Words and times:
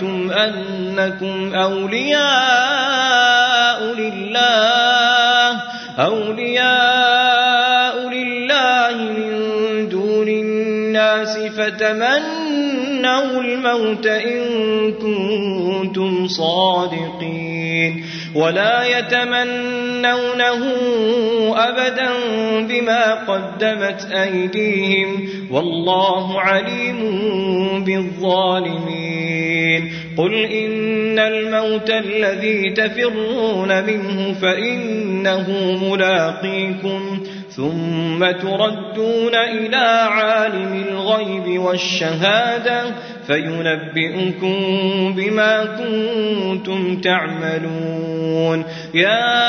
زعمتم 0.00 0.30
أنكم 0.30 1.54
أولياء 1.54 2.24
لله 3.98 5.62
أولياء 5.98 8.08
لله 8.08 8.96
من 8.96 9.88
دون 9.88 10.28
الناس 10.28 11.38
فتمنوا 11.38 13.40
الموت 13.40 14.06
إن 14.06 14.42
كنتم 14.92 16.28
صادقين. 16.28 18.04
ولا 18.34 18.98
يتمنونه 18.98 20.72
أبدا 21.56 22.08
بما 22.60 23.14
قدمت 23.14 24.12
أيديهم 24.12 25.28
والله 25.56 26.40
عليم 26.40 27.00
بالظالمين. 27.84 29.92
قل 30.18 30.34
إن 30.34 31.18
الموت 31.18 31.90
الذي 31.90 32.70
تفرون 32.70 33.84
منه 33.84 34.34
فإنه 34.42 35.46
ملاقيكم 35.90 37.20
ثم 37.50 38.30
تردون 38.30 39.34
إلى 39.34 40.08
عالم 40.10 40.84
الغيب 40.88 41.60
والشهادة 41.60 42.84
فينبئكم 43.26 44.54
بما 45.16 45.64
كنتم 45.64 47.00
تعملون. 47.00 48.64
يا 48.94 49.46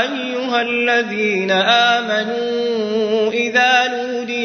أيها 0.00 0.62
الذين 0.62 1.50
آمنوا 1.50 2.49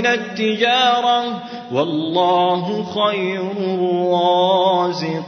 من 0.00 0.06
التجارة 0.06 1.42
والله 1.72 2.84
خير 2.84 3.50
الرازقين. 3.52 5.20